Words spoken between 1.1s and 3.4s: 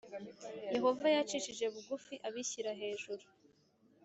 yacishije bugufi abishyira hejuru